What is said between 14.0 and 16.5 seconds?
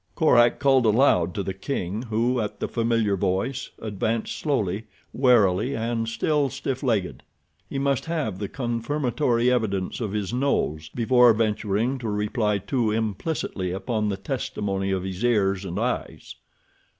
the testimony of his ears and eyes.